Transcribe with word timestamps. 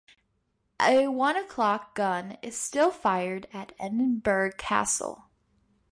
A 0.81 1.09
One 1.09 1.35
O'Clock 1.37 1.93
Gun 1.93 2.35
is 2.41 2.57
still 2.57 2.89
fired 2.89 3.45
at 3.53 3.75
Edinburgh 3.79 4.53
Castle. 4.57 5.29